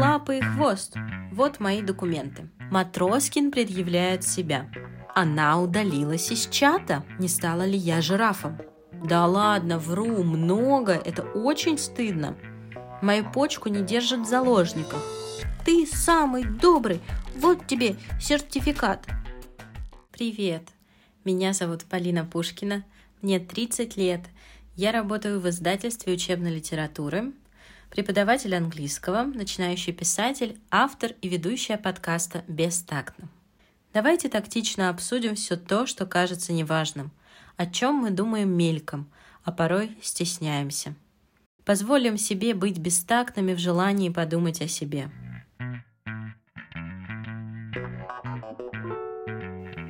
[0.00, 0.96] лапы и хвост.
[1.30, 2.48] Вот мои документы.
[2.70, 4.70] Матроскин предъявляет себя.
[5.14, 7.04] Она удалилась из чата.
[7.18, 8.58] Не стала ли я жирафом?
[8.92, 12.36] Да ладно, вру, много, это очень стыдно.
[13.02, 15.02] Мою почку не держат в заложниках.
[15.66, 17.00] Ты самый добрый,
[17.36, 19.06] вот тебе сертификат.
[20.12, 20.68] Привет,
[21.24, 22.84] меня зовут Полина Пушкина,
[23.20, 24.22] мне 30 лет.
[24.76, 27.32] Я работаю в издательстве учебной литературы,
[27.90, 33.28] преподаватель английского, начинающий писатель, автор и ведущая подкаста «Бестактно».
[33.92, 37.10] Давайте тактично обсудим все то, что кажется неважным,
[37.56, 39.10] о чем мы думаем мельком,
[39.42, 40.94] а порой стесняемся.
[41.64, 45.10] Позволим себе быть бестактными в желании подумать о себе.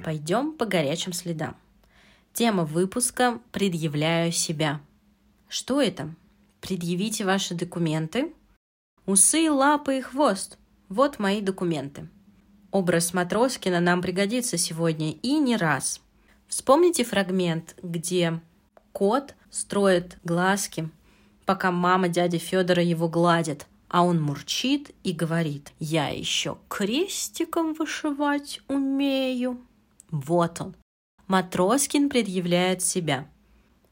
[0.03, 1.55] Пойдем по горячим следам.
[2.33, 4.81] Тема выпуска «Предъявляю себя».
[5.49, 6.15] Что это?
[6.61, 8.33] Предъявите ваши документы.
[9.07, 10.59] Усы, лапы и хвост.
[10.89, 12.09] Вот мои документы.
[12.71, 16.01] Образ Матроскина нам пригодится сегодня и не раз.
[16.47, 18.41] Вспомните фрагмент, где
[18.93, 20.89] кот строит глазки,
[21.47, 28.61] пока мама дяди Федора его гладит, а он мурчит и говорит, я еще крестиком вышивать
[28.69, 29.61] умею.
[30.11, 30.77] Вот он.
[31.27, 33.29] Матроскин предъявляет себя.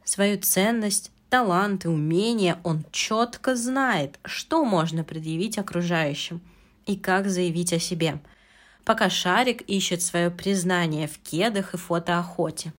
[0.05, 6.41] Свою ценность, талант и умения он четко знает, что можно предъявить окружающим
[6.87, 8.21] и как заявить о себе,
[8.85, 12.73] пока Шарик ищет свое признание в кедах и фотоохоте.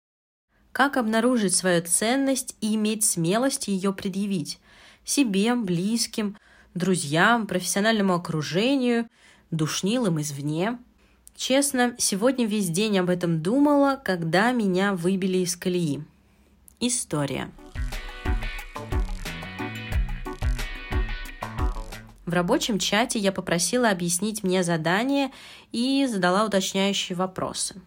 [0.72, 4.60] Как обнаружить свою ценность и иметь смелость ее предъявить
[5.04, 6.38] себе, близким,
[6.74, 9.08] друзьям, профессиональному окружению,
[9.52, 10.78] душнилым извне–
[11.40, 16.04] Честно, сегодня весь день об этом думала, когда меня выбили из колеи.
[16.82, 17.50] История.
[22.30, 25.32] В рабочем чате я попросила объяснить мне задание
[25.72, 27.82] и задала уточняющие вопросы.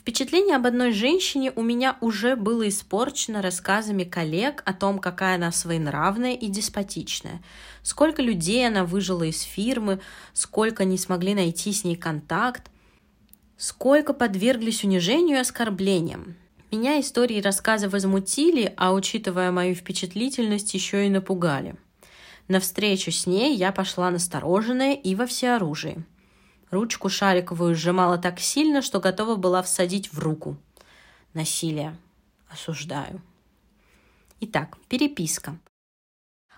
[0.00, 5.50] Впечатление об одной женщине у меня уже было испорчено рассказами коллег о том, какая она
[5.52, 7.42] своенравная и деспотичная,
[7.82, 10.00] сколько людей она выжила из фирмы,
[10.32, 12.70] сколько не смогли найти с ней контакт–
[13.60, 16.34] Сколько подверглись унижению и оскорблениям.
[16.70, 21.76] Меня истории и рассказы возмутили, а учитывая мою впечатлительность, еще и напугали.
[22.50, 26.04] На встречу с ней я пошла настороженная и во всеоружии.
[26.70, 30.56] Ручку шариковую сжимала так сильно, что готова была всадить в руку.
[31.32, 31.96] Насилие.
[32.50, 33.22] Осуждаю.
[34.40, 35.56] Итак, переписка.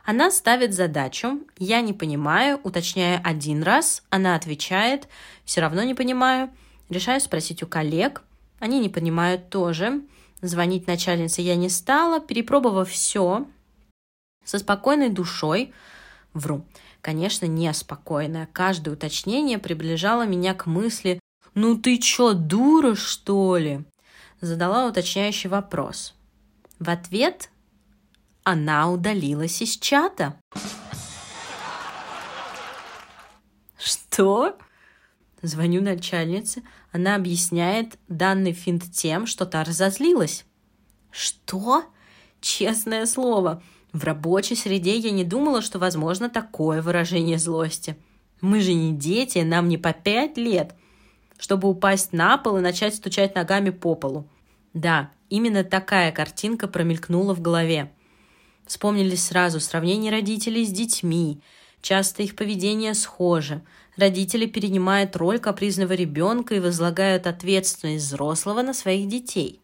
[0.05, 5.07] Она ставит задачу, я не понимаю, уточняя один раз, она отвечает,
[5.45, 6.51] все равно не понимаю–
[6.93, 8.23] Решаю спросить у коллег.
[8.59, 10.03] Они не понимают тоже.
[10.43, 13.47] Звонить начальнице я не стала, перепробовав все.
[14.45, 15.73] Со спокойной душой.
[16.35, 16.65] Вру.
[17.01, 18.49] Конечно, не спокойная.
[18.53, 21.21] Каждое уточнение приближало меня к мысли
[21.55, 23.85] «Ну ты чё, дура, что ли?»
[24.41, 26.15] Задала уточняющий вопрос.
[26.79, 27.51] В ответ
[28.43, 30.37] она удалилась из чата.
[33.79, 34.59] Что?
[35.43, 40.45] Звоню начальнице, она объясняет данный финт тем, что та разозлилась.
[41.11, 41.85] Что?
[42.41, 47.97] Честное слово, в рабочей среде я не думала, что возможно такое выражение злости.
[48.41, 50.75] Мы же не дети, нам не по пять лет,
[51.39, 54.27] чтобы упасть на пол и начать стучать ногами по полу.
[54.75, 57.93] Да, именно такая картинка промелькнула в голове.
[58.67, 61.41] Вспомнились сразу сравнения родителей с детьми,
[61.83, 63.63] часто их поведение схоже–
[63.97, 69.61] Родители перенимают роль капризного ребенка и возлагают ответственность взрослого на своих детей.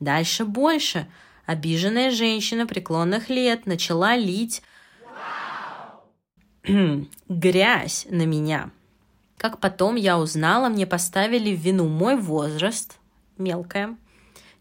[0.00, 1.06] Дальше больше.
[1.48, 4.60] Обиженная женщина преклонных лет начала лить
[7.28, 8.70] грязь на меня.
[9.38, 12.98] Как потом я узнала, мне поставили в вину мой возраст,
[13.38, 13.96] мелкая,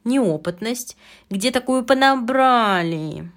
[0.05, 0.95] неопытность,
[1.29, 3.29] где такую понабрали.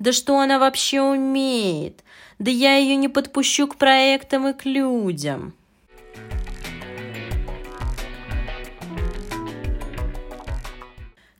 [0.00, 2.02] Да что она вообще умеет?
[2.40, 5.54] Да я ее не подпущу к проектам и к людям.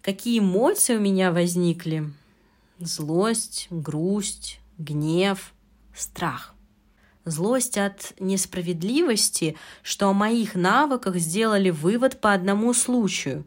[0.08, 2.10] Какие эмоции у меня возникли?
[2.78, 5.52] Злость, грусть, гнев,
[5.94, 6.54] страх.
[7.26, 13.44] Злость от несправедливости, что о моих навыках сделали вывод по одному случаю.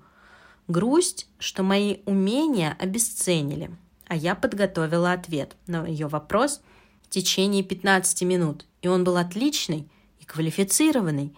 [0.67, 3.71] Грусть, что мои умения обесценили.
[4.05, 6.61] А я подготовила ответ на ее вопрос–
[7.09, 11.33] течение 15 минут, и он был отличный и квалифицированный.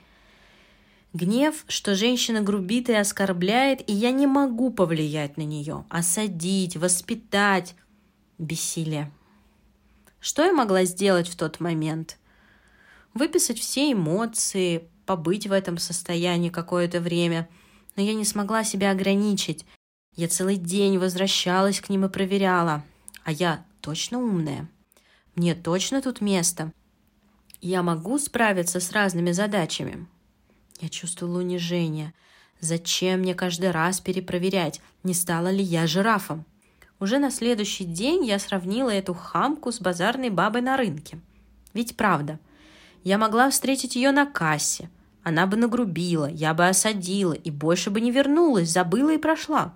[1.13, 7.75] Гнев, что женщина грубит и оскорбляет, и я не могу повлиять на нее, осадить, воспитать.
[8.39, 9.12] Бессилие.
[10.19, 12.18] Что я могла сделать в тот момент?
[13.13, 17.48] выписать все эмоции, побыть в этом состоянии какое-то время.
[17.95, 19.65] Но я не смогла себя ограничить.
[20.15, 22.83] Я целый день возвращалась к ним и проверяла.
[23.24, 24.69] А я точно умная.
[25.36, 26.71] Мне точно тут место.
[27.62, 30.07] Я могу справиться с разными задачами.
[30.80, 32.14] Я чувствовала унижение.
[32.60, 36.46] Зачем мне каждый раз перепроверять, не стала ли я жирафом?
[37.00, 41.20] Уже на следующий день я сравнила эту хамку с базарной бабой на рынке.
[41.74, 42.40] Ведь правда,
[43.04, 44.90] я могла встретить ее на кассе.
[45.24, 49.74] Она бы нагрубила, я бы осадила и больше бы не вернулась, забыла и прошла.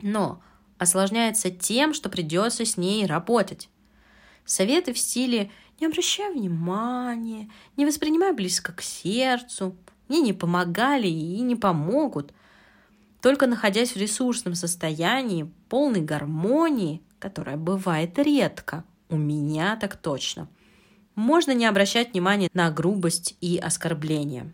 [0.00, 0.42] Но
[0.78, 3.68] осложняется тем, что придется с ней работать.
[4.44, 5.50] Советы в стиле
[5.80, 9.76] «не обращай внимания», «не воспринимай близко к сердцу»,
[10.12, 12.32] мне не помогали и не помогут.
[13.22, 20.48] Только находясь в ресурсном состоянии, полной гармонии, которая бывает редко, у меня так точно,
[21.14, 24.52] можно не обращать внимания на грубость и оскорбления.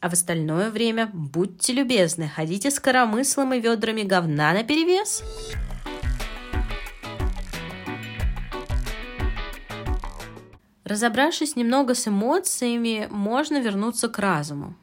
[0.00, 5.22] А в остальное время, будьте любезны, ходите с коромыслом и ведрами говна на перевес.
[10.90, 14.74] Разобравшись немного с эмоциями, можно вернуться к разуму.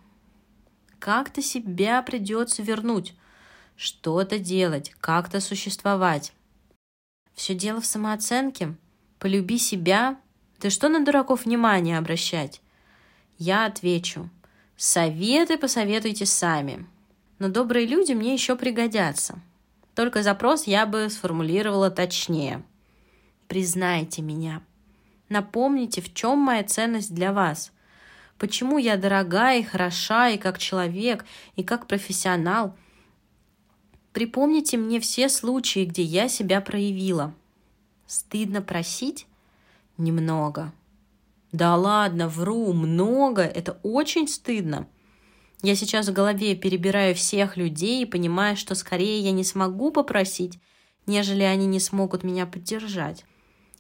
[1.00, 3.14] Как-то себя придется вернуть,
[3.76, 6.32] что-то делать, как-то существовать.
[7.34, 8.78] Все дело в самооценке.
[9.20, 10.18] Полюби себя.
[10.60, 12.62] Ты что на дураков внимание обращать?
[13.38, 14.30] Я отвечу.
[14.78, 16.88] Советы посоветуйте сами.
[17.38, 19.42] Но добрые люди мне еще пригодятся.
[19.94, 22.64] Только запрос я бы сформулировала точнее.
[23.50, 24.62] Признайте меня.
[25.30, 27.72] Напомните, в чем моя ценность для вас.
[28.38, 31.26] Почему я дорогая и хороша, и как человек,
[31.56, 32.76] и как профессионал.
[34.14, 37.34] Припомните мне все случаи, где я себя проявила.
[38.06, 39.28] Стыдно просить?
[39.98, 40.72] Немного.
[41.52, 44.88] Да ладно, вру, много, это очень стыдно.
[45.64, 50.60] Я сейчас в голове перебираю всех людей и понимаю, что скорее я не смогу попросить,
[51.08, 53.26] нежели они не смогут меня поддержать.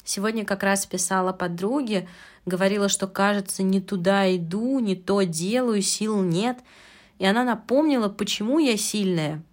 [0.07, 2.07] Сегодня как раз писала подруге,
[2.45, 6.59] говорила, что, кажется, не туда иду, не то делаю, сил нет.
[7.19, 9.43] И она напомнила, почему я сильная,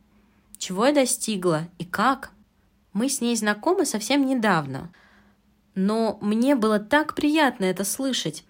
[0.56, 2.30] чего я достигла и как.
[2.92, 4.92] Мы с ней знакомы совсем недавно.
[5.74, 8.44] Но мне было так приятно это слышать.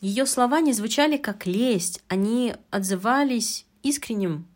[0.00, 4.46] Ее слова не звучали как лесть, они отзывались искренним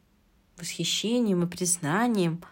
[0.56, 2.42] восхищением и признанием.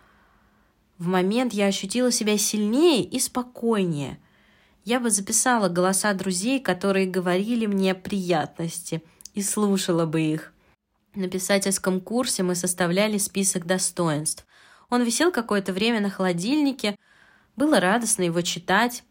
[0.98, 4.18] В момент я ощутила себя сильнее и спокойнее–
[4.86, 9.02] я бы записала голоса друзей, которые говорили мне приятности,
[9.34, 10.52] и слушала бы их.
[11.16, 14.46] На писательском курсе мы составляли список достоинств.
[14.88, 16.96] Он висел какое-то время на холодильнике,
[17.56, 19.02] было радостно его читать.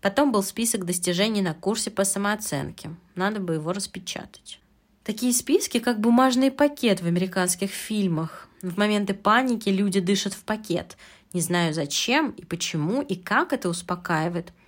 [0.00, 2.90] Потом был список достижений на курсе по самооценке.
[3.14, 4.58] Надо бы его распечатать.
[5.04, 8.48] Такие списки, как бумажный пакет в американских фильмах.
[8.60, 10.96] В моменты паники люди дышат в пакет.
[11.32, 14.52] Не знаю зачем и почему, и как это успокаивает–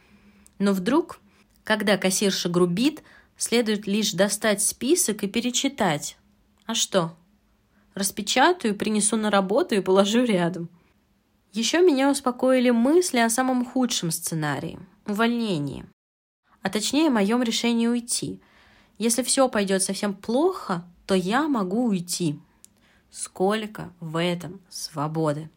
[0.59, 1.21] но вдруг,
[1.65, 3.03] когда кассирша грубит,
[3.37, 6.17] следует лишь достать список и перечитать.
[6.67, 7.17] А что?
[7.95, 10.69] Распечатаю, принесу на работу и положу рядом.
[11.53, 15.87] Еще меня успокоили мысли о самом худшем сценарии– увольнении.
[16.63, 18.41] А точнее, моем решении уйти.
[18.99, 22.41] Если все пойдет совсем плохо, то я могу уйти.
[23.11, 25.51] Сколько в этом свободы?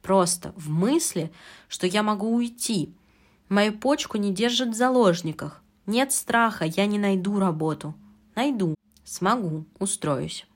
[0.00, 1.32] Просто в мысли,
[1.68, 2.94] что я могу уйти–
[3.48, 5.62] Мою почку не держат в заложниках.
[5.86, 7.94] Нет страха, я не найду работу.
[8.34, 8.74] Найду.
[9.04, 9.64] Смогу.
[9.78, 10.46] Устроюсь.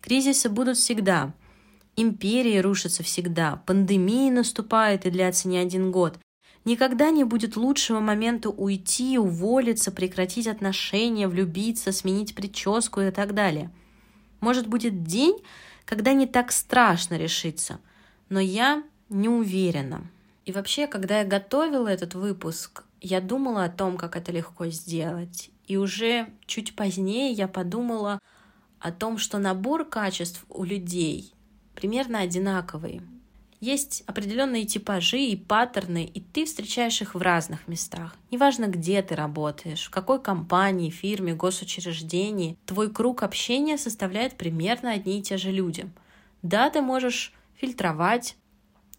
[0.00, 1.32] Кризисы будут всегда.
[1.96, 3.62] Империи рушатся всегда.
[3.66, 6.18] Пандемии наступает и длятся не один год.
[6.64, 13.70] Никогда не будет лучшего момента уйти, уволиться, прекратить отношения, влюбиться, сменить прическу и так далее.
[14.40, 15.38] Может, будет день,
[15.84, 17.80] когда не так страшно решиться.
[18.28, 20.02] Но я не уверена.
[20.44, 25.50] И вообще, когда я готовила этот выпуск, я думала о том, как это легко сделать.
[25.66, 28.18] И уже чуть позднее я подумала
[28.80, 31.32] о том, что набор качеств у людей
[31.74, 33.02] примерно одинаковый.
[33.60, 38.16] Есть определенные типажи и паттерны, и ты встречаешь их в разных местах.
[38.32, 45.20] Неважно, где ты работаешь, в какой компании, фирме, госучреждении, твой круг общения составляет примерно одни
[45.20, 45.88] и те же люди.
[46.42, 48.36] Да, ты можешь фильтровать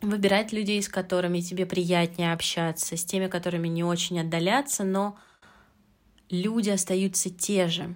[0.04, 5.18] выбирать людей, с которыми тебе приятнее общаться, с теми, которыми не очень отдаляться, но
[6.30, 7.96] люди остаются те же.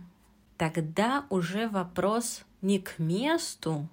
[0.57, 3.87] Тогда уже вопрос не к месту,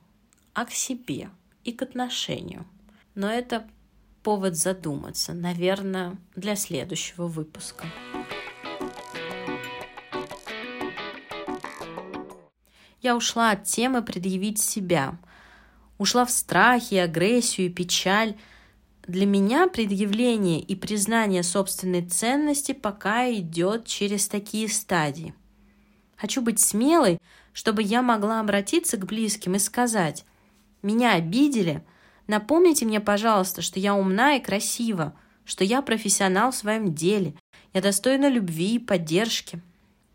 [0.55, 1.29] а к себе
[1.65, 2.65] и к отношению.
[3.15, 3.67] Но это
[4.23, 7.87] повод задуматься, наверное, для следующего выпуска.
[13.03, 15.19] Я ушла от темы предъявить себя–
[15.99, 18.37] Ушла в страхи, агрессию, печаль.
[19.07, 25.35] Для меня предъявление и признание собственной ценности пока идет через такие стадии.
[26.17, 27.19] Хочу быть смелой,
[27.53, 30.25] чтобы я могла обратиться к близким и сказать,
[30.83, 31.85] «Меня обидели?
[32.27, 37.35] Напомните мне, пожалуйста, что я умна и красива, что я профессионал в своем деле,
[37.75, 39.61] я достойна любви и поддержки.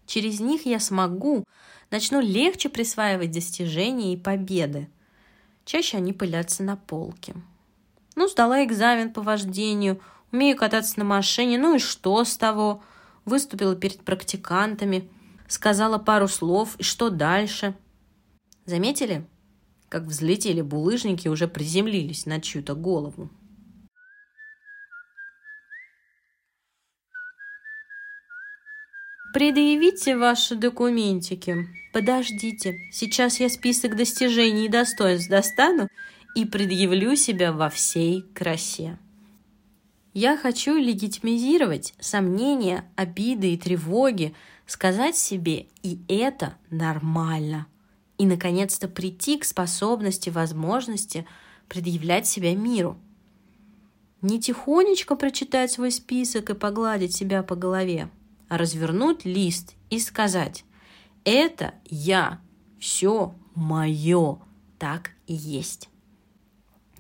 [0.08, 1.44] Через них я смогу,
[1.92, 4.90] начну легче присваивать достижения и победы.
[5.70, 7.36] Чаще они пылятся на полке.
[8.16, 12.82] Ну, сдала экзамен по вождению, умею кататься на машине, ну и что с того?
[13.24, 15.08] Выступила перед практикантами,
[15.48, 17.76] сказала пару слов, и что дальше?
[18.66, 19.28] Заметили,
[19.90, 23.30] как взлетели булыжники уже приземлились на чью-то голову?
[29.36, 31.79] Предъявите ваши документики.
[31.92, 35.90] Подождите, сейчас я список достижений и достоинств достану
[36.36, 38.98] и предъявлю себя во всей красе.
[40.14, 47.68] Я хочу легитимизировать сомнения, обиды и тревоги, сказать себе «и это нормально».
[48.18, 51.26] И, наконец-то, прийти к способности, возможности
[51.68, 52.98] предъявлять себя миру.
[54.22, 58.10] Не тихонечко прочитать свой список и погладить себя по голове–
[58.50, 60.66] развернуть лист и сказать
[61.24, 62.40] «Это я,
[62.80, 64.40] все мое,
[64.78, 65.90] так и есть».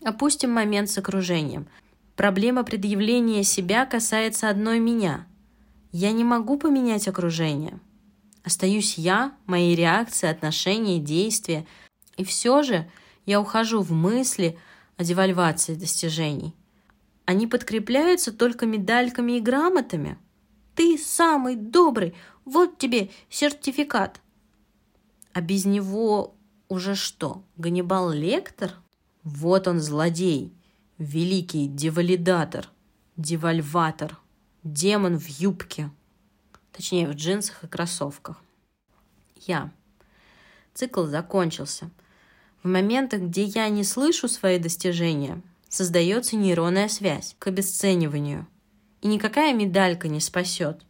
[0.03, 1.67] Опустим момент с окружением.
[2.15, 5.25] Проблема предъявления себя касается одной меня.
[5.91, 7.79] Я не могу поменять окружение.
[8.43, 11.65] Остаюсь я, мои реакции, отношения, действия.
[12.17, 12.89] И все же
[13.25, 14.57] я ухожу в мысли
[14.97, 16.55] о девальвации достижений.
[17.25, 20.17] Они подкрепляются только медальками и грамотами–
[20.79, 22.15] ты самый добрый,
[22.50, 24.22] вот тебе сертификат.
[25.34, 26.36] А без него
[26.68, 28.75] уже что, Ганнибал Лектор?
[29.24, 30.53] Вот он злодей,
[30.98, 32.70] великий девалидатор,
[33.18, 34.18] девальватор,
[34.63, 35.91] демон в юбке.
[36.72, 38.41] Точнее, в джинсах и кроссовках.
[39.36, 39.72] Я.
[40.74, 41.89] Цикл закончился.
[42.63, 48.48] В моментах, где я не слышу свои достижения, создается нейронная связь к обесцениванию–
[49.01, 50.82] и никакая медалька не спасет.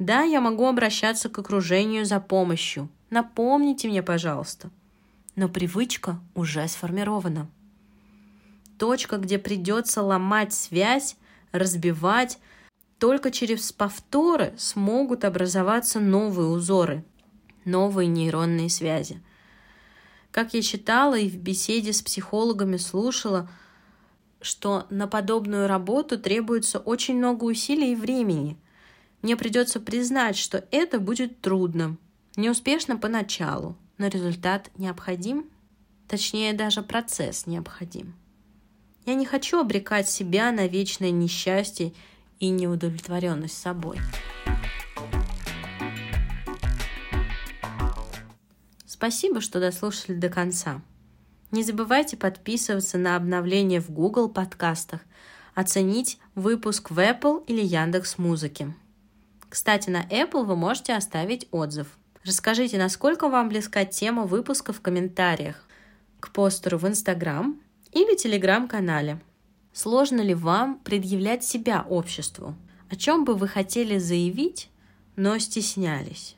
[0.00, 2.88] Да, я могу обращаться к окружению за помощью.
[3.10, 4.70] Напомните мне, пожалуйста.
[5.36, 7.48] Но привычка уже сформирована.
[8.78, 11.16] Точка, где придется ломать связь,
[11.52, 12.38] разбивать,
[12.98, 17.04] только через повторы смогут образоваться новые узоры,
[17.64, 19.22] новые нейронные связи.
[20.32, 23.48] Как я читала и в беседе с психологами слушала–
[24.40, 28.56] что на подобную работу требуется очень много усилий и времени.
[29.22, 31.98] Мне придется признать, что это будет трудно,
[32.36, 35.50] неуспешно поначалу, но результат необходим,
[36.08, 38.14] точнее даже процесс необходим.
[39.04, 41.92] Я не хочу обрекать себя на вечное несчастье
[42.38, 43.98] и неудовлетворенность собой.
[48.86, 50.82] Спасибо, что дослушали до конца.
[51.50, 55.00] Не забывайте подписываться на обновления в Google подкастах,
[55.54, 58.74] оценить выпуск в Apple или Яндекс Музыке.
[59.50, 61.88] Кстати, на Apple вы можете оставить отзыв.
[62.24, 65.62] Расскажите, насколько вам близка тема выпуска в комментариях
[66.18, 67.60] к постеру в Instagram
[67.92, 69.20] или Telegram-канале.
[69.74, 72.54] Сложно ли вам предъявлять себя обществу?
[72.88, 74.70] О чем бы вы хотели заявить,
[75.16, 76.36] но стеснялись?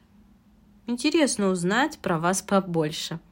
[0.88, 3.20] Интересно узнать про вас побольше–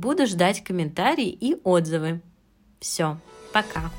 [0.00, 2.20] Буду ждать комментарии и отзывы.
[2.78, 3.18] Все,
[3.52, 3.90] пока.